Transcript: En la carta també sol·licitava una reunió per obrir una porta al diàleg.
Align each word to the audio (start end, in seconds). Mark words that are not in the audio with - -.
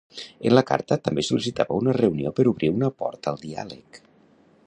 En 0.49 0.53
la 0.53 0.61
carta 0.69 0.97
també 1.07 1.25
sol·licitava 1.27 1.77
una 1.83 1.93
reunió 1.99 2.33
per 2.39 2.47
obrir 2.55 2.73
una 2.79 2.91
porta 3.03 3.35
al 3.35 3.41
diàleg. 3.47 4.01